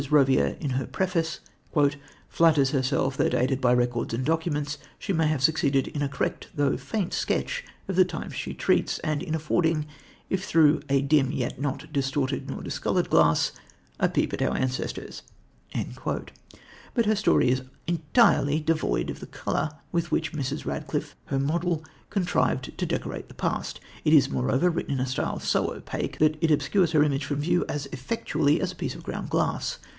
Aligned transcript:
Rouvière, 0.09 0.59
in 0.59 0.71
her 0.71 0.87
preface, 0.87 1.41
"flatters 2.27 2.71
herself 2.71 3.15
that, 3.17 3.35
aided 3.35 3.61
by 3.61 3.71
records 3.71 4.15
and 4.15 4.25
documents, 4.25 4.79
she 4.97 5.13
may 5.13 5.27
have 5.27 5.43
succeeded 5.43 5.89
in 5.89 6.01
a 6.01 6.09
correct 6.09 6.47
though 6.55 6.75
faint 6.75 7.13
sketch 7.13 7.63
of 7.87 7.95
the 7.95 8.03
times 8.03 8.33
she 8.33 8.55
treats, 8.55 8.97
and 9.03 9.21
in 9.21 9.35
affording, 9.35 9.85
if 10.27 10.43
through 10.43 10.81
a 10.89 11.03
dim 11.03 11.31
yet 11.31 11.61
not 11.61 11.93
distorted 11.93 12.49
nor 12.49 12.63
discoloured 12.63 13.11
glass, 13.11 13.51
A 13.99 14.09
Peep 14.09 14.33
at 14.33 14.41
our 14.41 14.57
Ancestors"; 14.57 15.21
but 15.75 17.05
her 17.05 17.15
story 17.15 17.49
is 17.51 17.61
entirely 17.85 18.59
devoid 18.59 19.11
of 19.11 19.19
the 19.19 19.27
colour 19.27 19.69
with 19.91 20.09
which 20.09 20.33
Mrs. 20.33 20.65
Radcliffe, 20.65 21.15
her 21.25 21.37
model, 21.37 21.83
contrived 22.09 22.75
to 22.79 22.87
decorate 22.87 23.27
the 23.27 23.35
past. 23.35 23.79
It 24.03 24.13
is, 24.13 24.31
moreover, 24.31 24.71
written 24.71 24.93
in 24.93 24.99
a 24.99 25.05
style 25.05 25.39
so 25.39 25.69
opaque 25.75 26.17
that 26.17 26.39
it 26.41 26.49
obscures 26.49 26.93
her 26.93 27.03
images 27.03 27.27
from 27.27 27.39
view 27.39 27.65
as 27.69 27.85
effectually 27.91 28.59
as 28.59 28.71
a 28.71 28.75
piece 28.75 28.95
of 28.95 29.03
ground 29.03 29.29
glass. 29.29 29.77